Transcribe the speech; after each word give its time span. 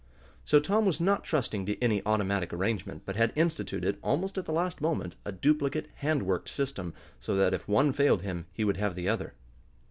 So 0.45 0.59
Tom 0.59 0.87
was 0.87 0.99
not 0.99 1.23
trusting 1.23 1.67
to 1.67 1.77
any 1.79 2.01
automatic 2.07 2.51
arrangement, 2.51 3.03
but 3.05 3.15
had 3.17 3.31
instituted, 3.35 3.99
almost 4.01 4.35
at 4.35 4.45
the 4.47 4.51
last 4.51 4.81
moment, 4.81 5.15
a 5.25 5.31
duplicate 5.31 5.89
hand 5.97 6.23
worked 6.23 6.49
system, 6.49 6.95
so 7.19 7.35
that 7.35 7.53
if 7.53 7.67
one 7.67 7.93
failed 7.93 8.23
him 8.23 8.47
he 8.51 8.63
would 8.63 8.77
have 8.77 8.95
the 8.95 9.07
other. 9.07 9.35